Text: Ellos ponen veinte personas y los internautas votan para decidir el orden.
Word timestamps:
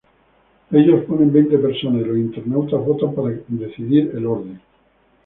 Ellos 0.71 1.05
ponen 1.05 1.31
veinte 1.31 1.59
personas 1.59 2.01
y 2.01 2.05
los 2.05 2.17
internautas 2.17 2.83
votan 2.83 3.13
para 3.13 3.35
decidir 3.49 4.11
el 4.15 4.25
orden. 4.25 4.59